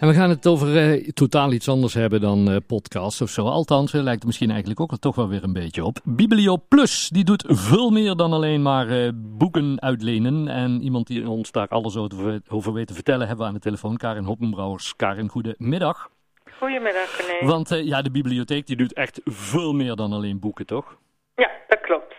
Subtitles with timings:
[0.00, 3.44] En we gaan het over eh, totaal iets anders hebben dan eh, podcasts of zo.
[3.46, 5.98] Althans, eh, lijkt het misschien eigenlijk ook wel toch wel weer een beetje op.
[6.04, 10.48] Biblio Plus, die doet veel meer dan alleen maar boeken uitlenen.
[10.48, 13.60] En iemand die ons daar alles over, over weet te vertellen hebben we aan de
[13.60, 13.96] telefoon.
[13.96, 14.96] Karin Hoppenbrouwers.
[14.96, 16.10] Karin, goedemiddag.
[16.58, 17.46] Goedemiddag, René.
[17.46, 20.96] Want ja, de bibliotheek die doet echt veel meer dan alleen boeken, toch?
[21.34, 22.14] Ja, dat klopt.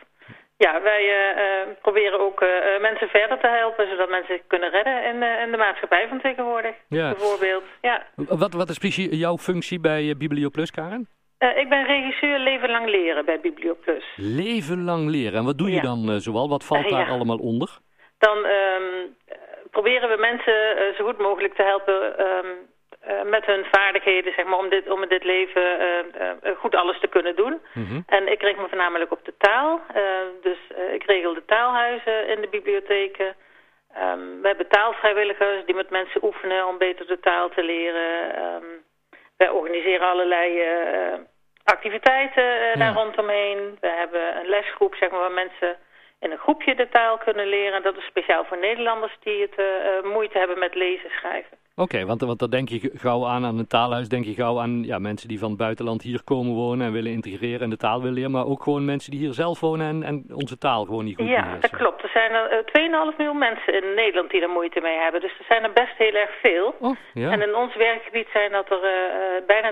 [0.65, 4.69] Ja, wij eh, eh, proberen ook eh, mensen verder te helpen, zodat mensen zich kunnen
[4.69, 6.75] redden in, in de maatschappij van tegenwoordig.
[6.89, 7.09] Ja.
[7.09, 7.63] Bijvoorbeeld.
[7.81, 8.05] Ja.
[8.15, 11.07] Wat, wat is precies jouw functie bij Biblio Plus, Karin?
[11.41, 14.03] Eh, ik ben regisseur Leven Lang Leren bij Biblioplus.
[14.15, 15.39] Leven lang leren.
[15.39, 15.81] En wat doe je Ja.
[15.81, 16.49] dan eh, zoal?
[16.49, 17.13] Wat valt daar ja.
[17.13, 17.69] allemaal onder?
[18.17, 18.83] Dan ehm,
[19.25, 19.37] eh,
[19.71, 20.53] proberen we mensen
[20.97, 22.47] zo goed mogelijk te helpen ehm,
[23.11, 26.75] eh, met hun vaardigheden, zeg maar, om, dit, om in dit leven eh, eh, goed
[26.75, 27.61] alles te kunnen doen.
[27.73, 28.01] Mhm.
[28.05, 29.81] En ik richt me voornamelijk op de taal.
[30.41, 30.57] Dus
[30.91, 33.35] ik regel de taalhuizen in de bibliotheken.
[33.93, 38.35] Ehm, we hebben taalvrijwilligers die met mensen oefenen om beter de taal te leren.
[38.35, 38.65] Ehm,
[39.37, 40.63] wij organiseren allerlei
[41.63, 43.77] activiteiten daar rondomheen.
[43.79, 45.77] We hebben een lesgroep zeg maar, waar mensen
[46.19, 47.83] in een groepje de taal kunnen leren.
[47.83, 49.57] Dat is speciaal voor Nederlanders die het
[50.03, 51.60] moeite hebben met lezen en schrijven.
[51.81, 54.83] Oké, want, want dan denk je gauw aan, aan een taalhuis, denk je gauw aan
[54.83, 57.99] ja, mensen die van het buitenland hier komen wonen en willen integreren en de taal
[57.99, 61.05] willen leren, maar ook gewoon mensen die hier zelf wonen en, en onze taal gewoon
[61.05, 61.61] niet goed Ja, beheersen.
[61.61, 62.03] dat klopt.
[62.03, 65.21] Er zijn er eh, 2,5 miljoen mensen in Nederland die er moeite mee hebben.
[65.21, 66.75] Dus er zijn er best heel erg veel.
[66.79, 67.31] Oh, ja.
[67.31, 69.71] En in ons werkgebied zijn dat er eh, eh, bijna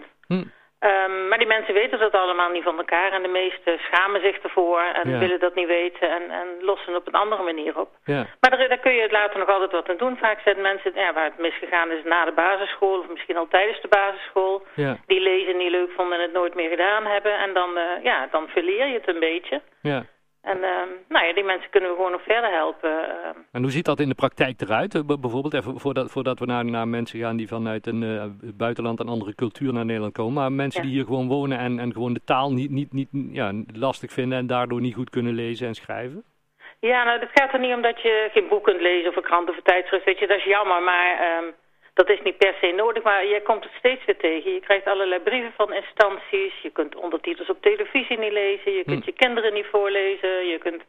[0.00, 0.04] 19.000.
[0.26, 0.44] Hm.
[0.78, 3.12] Ehm, maar die mensen weten dat allemaal niet van elkaar.
[3.12, 5.18] En de meesten schamen zich ervoor en Ja.
[5.18, 7.88] willen dat niet weten en, en lossen op een andere manier op.
[8.04, 8.26] ja.
[8.40, 10.16] Maar daar, daar kun je later nog altijd wat aan doen.
[10.16, 13.80] Vaak zijn mensen ja, waar het misgegaan is na de basisschool of misschien al tijdens
[13.80, 14.62] de basisschool.
[14.74, 17.38] Ja, Die lezen niet leuk vonden en het nooit meer gedaan hebben.
[17.38, 19.60] En dan, eh, ja, dan verleer je het een beetje.
[19.82, 20.04] ja.
[20.52, 22.90] En ehm, nou ja, die mensen kunnen we gewoon nog verder helpen.
[23.08, 23.38] ehm.
[23.52, 24.94] En hoe ziet dat in de praktijk eruit?
[24.94, 28.24] Eh, bijvoorbeeld, even voordat, voordat we naar, naar mensen gaan die vanuit een eh,
[28.54, 30.86] buitenland en andere cultuur naar Nederland komen, maar mensen Ja.
[30.88, 34.38] die hier gewoon wonen en, en gewoon de taal niet, niet, niet ja, lastig vinden
[34.38, 36.24] en daardoor niet goed kunnen lezen en schrijven?
[36.80, 39.22] Ja, nou, het gaat er niet om dat je geen boek kunt lezen of een
[39.22, 40.04] krant of een tijdschrift.
[40.04, 41.44] Weet je, dat is jammer, maar ehm,
[41.94, 43.02] dat is niet per se nodig.
[43.02, 44.52] Maar je komt het steeds weer tegen.
[44.52, 46.52] Je krijgt allerlei brieven van instanties.
[46.62, 47.62] Je kunt ondertitels op
[48.06, 48.72] televisie niet lezen.
[48.72, 49.10] Je kunt Hm.
[49.10, 50.46] je kinderen niet voorlezen.
[50.46, 50.82] Je kunt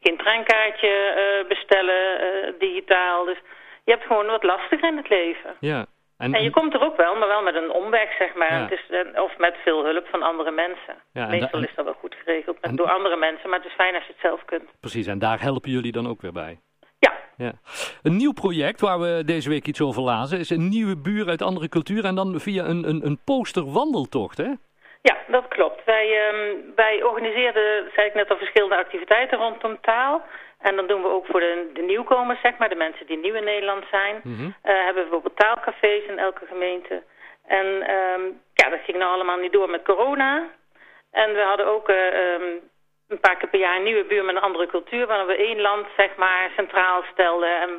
[0.00, 3.24] geen treinkaartje eh, bestellen eh, digitaal.
[3.24, 3.38] Dus
[3.84, 5.54] je hebt gewoon wat lastiger in het leven.
[5.60, 5.86] Ja.
[6.18, 8.52] En, En je komt er ook wel, maar wel met een omweg, zeg maar.
[8.52, 8.60] Ja.
[8.62, 10.94] Het is, eh, of met veel hulp van andere mensen.
[11.12, 13.48] Ja, Meestal da- is dat wel goed geregeld met, en- door andere mensen.
[13.50, 14.70] Maar het is fijn als je het zelf kunt.
[14.80, 16.60] Precies, en daar helpen jullie dan ook weer bij.
[16.98, 17.52] Ja, Ja.
[18.02, 21.42] Een nieuw project waar we deze week iets over lazen is een nieuwe buur uit
[21.42, 24.50] andere culturen en dan via een, een, een posterwandeltocht, hè?
[25.08, 25.84] Ja, dat klopt.
[25.84, 30.22] Wij, ehm, wij organiseerden, zei ik net al, verschillende activiteiten rondom taal.
[30.60, 33.34] En dan doen we ook voor de, de nieuwkomers, zeg maar, de mensen die nieuw
[33.34, 34.20] in Nederland zijn.
[34.22, 34.50] Mhm.
[34.62, 37.02] eh, hebben we bijvoorbeeld taalcafés in elke gemeente.
[37.46, 38.22] En ehm,
[38.54, 40.48] ja, dat ging nou allemaal niet door met corona.
[41.10, 42.48] En we hadden ook eh, ehm,
[43.08, 45.06] een paar keer per jaar een nieuwe buur met een andere cultuur...
[45.06, 47.60] waar we één land, zeg maar, centraal stelden.
[47.60, 47.70] En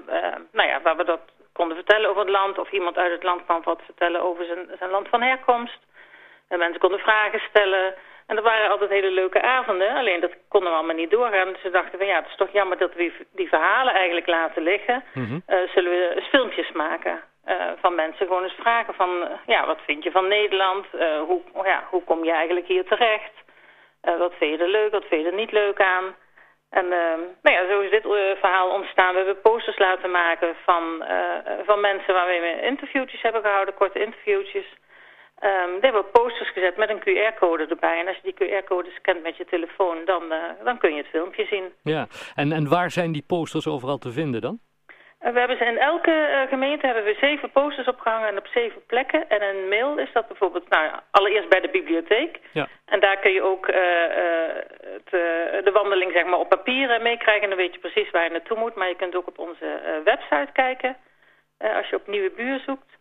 [0.51, 1.21] nou ja, waar we dat
[1.53, 2.57] konden vertellen over het land...
[2.57, 5.79] of iemand uit het land kwam wat vertellen over zijn, zijn land van herkomst.
[6.47, 7.95] En mensen konden vragen stellen.
[8.27, 9.95] En dat waren altijd hele leuke avonden.
[9.95, 11.53] Alleen dat konden we allemaal niet doorgaan.
[11.53, 14.63] Dus we dachten van ja, het is toch jammer dat we die, verhalen eigenlijk laten
[14.63, 15.03] liggen.
[15.13, 15.39] Mhm.
[15.45, 18.27] Eh, zullen we eens filmpjes maken eh, van mensen.
[18.27, 20.85] Gewoon eens vragen van, eh, ja, wat vind je van Nederland?
[21.27, 23.33] Hoe, ja, hoe kom je eigenlijk hier terecht?
[24.17, 26.15] Wat vind je er leuk, wat vind je er niet leuk aan?
[26.69, 26.87] En
[27.41, 28.03] nou ja, zo is dit
[28.39, 29.11] verhaal ontstaan.
[29.11, 31.03] We hebben posters laten maken van,
[31.65, 34.65] van mensen waar we interviewtjes hebben gehouden, korte interviewtjes.
[35.39, 37.99] Ehm daar hebben posters gezet met een QR-code erbij.
[37.99, 41.07] En als je die QR-code scant met je telefoon, dan, eh, dan kun je het
[41.07, 41.73] filmpje zien.
[41.83, 44.59] Ja, en, en waar zijn die posters overal te vinden dan?
[45.19, 48.47] En we hebben ze in elke eh, gemeente hebben we zeven posters opgehangen en op
[48.47, 49.29] zeven plekken.
[49.29, 52.39] En een mail is dat bijvoorbeeld, nou allereerst bij de bibliotheek.
[52.51, 52.67] Ja.
[52.85, 56.89] En daar kun je ook eh, eh, het, eh, de wandeling zeg maar, op papier
[56.89, 57.43] eh, meekrijgen.
[57.43, 58.75] En dan weet je precies waar je naartoe moet.
[58.75, 60.97] Maar je kunt ook op onze eh, website kijken
[61.57, 62.91] eh, als je op nieuwe buur zoekt.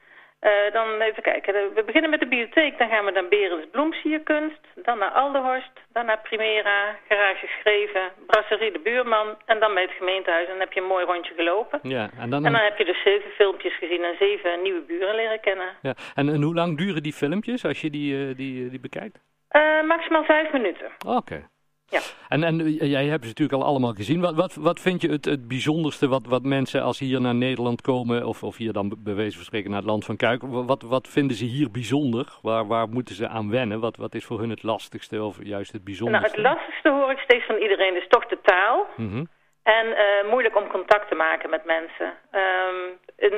[0.44, 1.52] Eh, dan even kijken.
[1.74, 2.78] We beginnen met de bibliotheek.
[2.78, 4.60] Dan gaan we naar Berends Bloemsierkunst.
[4.74, 5.70] Dan naar Alderhorst.
[5.92, 6.96] Dan naar Primera.
[7.08, 8.12] Garage Schreven.
[8.26, 9.28] Brasserie de Buurman.
[9.46, 10.44] En dan bij het gemeentehuis.
[10.46, 11.78] En dan heb je een mooi rondje gelopen.
[11.82, 15.14] Ja, en dan, En dan heb je dus zeven filmpjes gezien en zeven nieuwe buren
[15.14, 15.68] leren kennen.
[15.82, 15.94] ja.
[16.14, 19.18] En, en hoe lang duren die filmpjes als je die, eh, die, die bekijkt?
[19.48, 20.90] Eh, maximaal vijf minuten.
[21.06, 21.48] Oké.
[21.88, 22.00] Ja.
[22.28, 24.20] En, en eh, jij hebt ze natuurlijk al allemaal gezien.
[24.20, 27.34] Wat, wat, wat vind je het, het bijzonderste wat, wat mensen als ze hier naar
[27.34, 30.42] Nederland komen, of, of hier dan bij wijze van spreken naar het land van Kuik,
[30.42, 32.38] wat, wat vinden ze hier bijzonder?
[32.42, 33.80] Waar, waar moeten ze aan wennen?
[33.80, 36.40] Wat, wat is voor hun het lastigste of juist het bijzonderste?
[36.40, 38.86] Nou, het lastigste hoor ik steeds van iedereen is toch de taal.
[38.96, 39.24] Mhm.
[39.62, 42.06] En uh, moeilijk om contact te maken met mensen.
[42.32, 43.32] Um, en,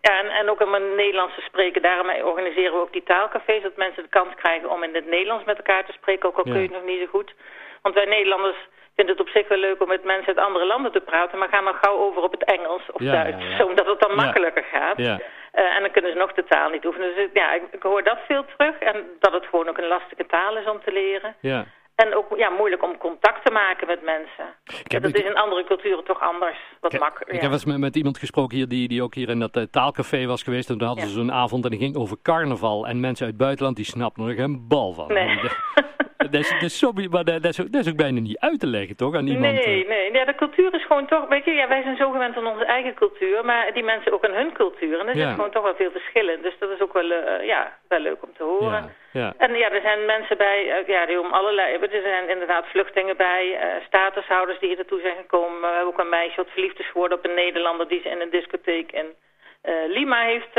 [0.00, 1.82] ja, en, en, ook om een Nederlands te spreken.
[1.82, 3.62] Daarom organiseren we ook die taalcafés.
[3.62, 6.28] Dat mensen de kans krijgen om in het Nederlands met elkaar te spreken.
[6.28, 7.34] Ook al kun je het nog niet zo goed.
[7.82, 8.56] Want wij Nederlanders
[8.96, 11.38] vinden het op zich wel leuk om met mensen uit andere landen te praten.
[11.38, 13.44] Maar gaan dan gauw over op het Engels of Ja, Duits.
[13.58, 14.96] ja, omdat het dan makkelijker gaat.
[14.98, 15.18] Ja.
[15.54, 17.14] Uh, en dan kunnen ze nog de taal niet oefenen.
[17.14, 18.78] Dus ja, ik, ik hoor dat veel terug.
[18.78, 21.34] En dat het gewoon ook een lastige taal is om te leren.
[21.40, 21.64] Ja.
[21.94, 24.44] En ook ja, moeilijk om contact te maken met mensen.
[24.88, 26.56] heb- dat is in andere culturen toch anders.
[26.80, 27.34] Wat Ik, makkelijker.
[27.36, 29.62] ik heb eens met, met iemand gesproken hier die, die ook hier in dat eh,
[29.62, 30.70] taalcafé was geweest.
[30.70, 32.86] En toen hadden ze zo'n avond en die ging over carnaval.
[32.86, 35.06] En mensen uit het buitenland die snapten er geen bal van.
[35.08, 35.38] Nee.
[36.30, 38.60] Dat is, dat, is zo, maar dat, is ook, dat is ook bijna niet uit
[38.60, 39.14] te leggen, toch?
[39.14, 39.54] Aan iemand.
[39.54, 39.88] Nee, eh.
[39.88, 40.12] nee.
[40.12, 41.28] Ja, de cultuur is gewoon toch...
[41.28, 43.44] Weet je, ja, wij zijn zo gewend aan onze eigen cultuur.
[43.44, 44.98] Maar die mensen ook aan hun cultuur.
[44.98, 45.26] En er Ja.
[45.26, 46.42] zit gewoon toch wel veel verschillen.
[46.42, 48.94] Dus dat is ook wel, eh, ja, wel leuk om te horen.
[49.12, 49.34] Ja, ja.
[49.38, 51.76] En ja, er zijn mensen bij, eh, ja, die om allerlei...
[51.76, 55.60] Er zijn inderdaad vluchtelingen bij, eh, statushouders die hier naartoe zijn gekomen.
[55.60, 57.88] We hebben ook een meisje wat verliefd is geworden op een Nederlander...
[57.88, 59.06] die ze in een discotheek in
[59.88, 60.54] Lima heeft...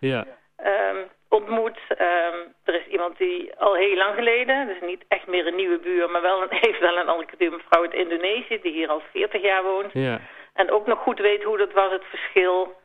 [0.00, 0.24] ja.
[0.56, 0.96] ehm,
[1.34, 1.78] ontmoet.
[1.88, 5.78] Ehm, er is iemand die al heel lang geleden, dus niet echt meer een nieuwe
[5.78, 8.88] buur, maar wel een, heeft wel een andere cultuur, een vrouw uit Indonesië, die hier
[8.88, 9.92] al 40 jaar woont.
[9.92, 10.20] ja.
[10.54, 12.76] En ook nog goed weet hoe dat was, het verschil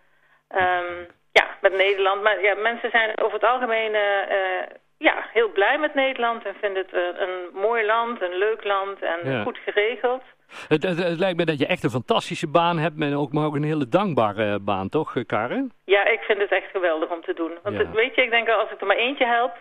[0.48, 2.22] ehm, ja, met Nederland.
[2.22, 4.68] Maar ja, mensen zijn over het algemeen eh, eh,
[5.08, 9.02] ja, heel blij met Nederland en vinden het eh, een mooi land, een leuk land
[9.02, 9.42] en Ja.
[9.44, 10.24] goed geregeld.
[10.68, 13.46] Het, het, het lijkt me dat je echt een fantastische baan hebt, maar ook, maar
[13.46, 15.72] ook een hele dankbare eh, baan, toch, eh, Karen?
[15.86, 17.52] Ja, ik vind het echt geweldig om te doen.
[17.64, 17.92] Want Ja.
[17.92, 19.54] weet je, ik denk als ik er maar eentje help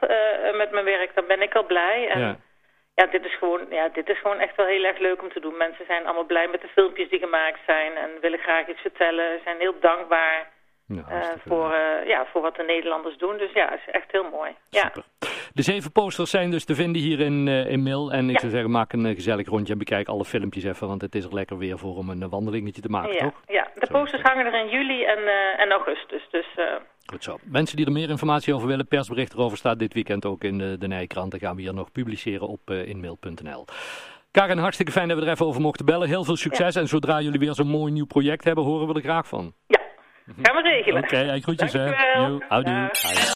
[0.57, 2.09] met mijn werk, dan ben ik al blij.
[2.09, 2.37] En Ja.
[2.95, 5.41] ja, dit is gewoon, ja, dit is gewoon echt wel heel erg leuk om te
[5.41, 5.57] doen.
[5.57, 9.41] Mensen zijn allemaal blij met de filmpjes die gemaakt zijn en willen graag iets vertellen.
[9.45, 10.51] Zijn heel dankbaar
[10.89, 13.37] Ja, eh, voor, eh, ja, voor wat de Nederlanders doen.
[13.39, 14.51] Dus ja, het is echt heel mooi.
[14.71, 14.81] Ja.
[14.83, 15.03] Super.
[15.53, 18.13] De zeven posters zijn dus te vinden hier in, eh in Mil.
[18.13, 18.39] En ik Ja.
[18.41, 21.35] zou zeggen, maak een gezellig rondje en bekijk alle filmpjes even, want het is er
[21.35, 23.41] lekker weer voor om een wandelingetje te maken, Ja, toch?
[23.47, 25.19] ja, de posters hangen er in juli en,
[25.59, 26.23] en augustus.
[26.31, 26.47] Dus
[27.07, 27.39] Goed zo.
[27.43, 30.79] Mensen die er meer informatie over willen, persbericht erover staat dit weekend ook in de,
[30.79, 31.31] de Nijkrant.
[31.31, 33.65] Dan gaan we hier nog publiceren op inmail.nl.
[34.31, 36.09] Karen, hartstikke fijn dat we er even over mochten bellen.
[36.09, 36.75] Heel veel succes.
[36.77, 39.53] En zodra jullie weer zo'n mooi nieuw project hebben, horen we er graag van.
[39.67, 39.78] ja,
[40.43, 41.03] gaan we regelen.
[41.03, 41.91] Oké, hey, groetjes hè.
[42.49, 42.89] Houdoe.